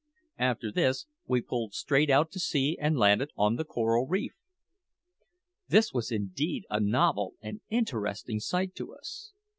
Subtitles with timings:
[0.39, 4.33] After this we pulled straight out to sea, and landed on the coral reef.
[5.67, 9.33] This was indeed a novel and interesting sight to us.